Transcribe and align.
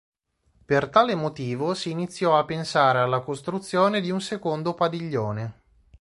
Per 0.65 0.89
tale 0.89 1.13
motivo 1.13 1.75
si 1.75 1.91
iniziò 1.91 2.35
a 2.35 2.43
pensare 2.45 2.97
alla 2.97 3.19
costruzione 3.19 4.01
di 4.01 4.09
un 4.09 4.19
secondo 4.19 4.73
padiglione. 4.73 5.61